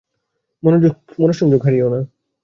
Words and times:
মনঃসংযোগ 1.19 1.61
হারিয়ো 1.65 1.87
না। 1.89 1.99